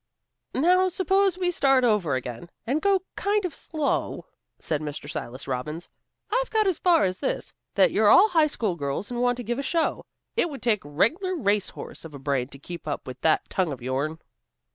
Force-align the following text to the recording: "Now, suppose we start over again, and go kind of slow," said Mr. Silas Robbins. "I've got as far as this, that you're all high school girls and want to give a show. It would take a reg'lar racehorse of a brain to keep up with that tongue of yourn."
"Now, 0.55 0.87
suppose 0.87 1.37
we 1.37 1.51
start 1.51 1.83
over 1.83 2.15
again, 2.15 2.49
and 2.65 2.81
go 2.81 3.03
kind 3.15 3.45
of 3.45 3.53
slow," 3.53 4.25
said 4.57 4.81
Mr. 4.81 5.07
Silas 5.07 5.47
Robbins. 5.47 5.89
"I've 6.33 6.49
got 6.49 6.65
as 6.65 6.79
far 6.79 7.03
as 7.03 7.19
this, 7.19 7.53
that 7.75 7.91
you're 7.91 8.09
all 8.09 8.29
high 8.29 8.47
school 8.47 8.75
girls 8.75 9.11
and 9.11 9.21
want 9.21 9.37
to 9.37 9.43
give 9.43 9.59
a 9.59 9.61
show. 9.61 10.03
It 10.35 10.49
would 10.49 10.63
take 10.63 10.83
a 10.83 10.89
reg'lar 10.89 11.35
racehorse 11.35 12.03
of 12.03 12.15
a 12.15 12.17
brain 12.17 12.47
to 12.47 12.57
keep 12.57 12.87
up 12.87 13.05
with 13.05 13.21
that 13.21 13.47
tongue 13.47 13.71
of 13.71 13.79
yourn." 13.83 14.17